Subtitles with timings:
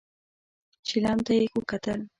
[0.87, 1.99] چيلم ته يې وکتل.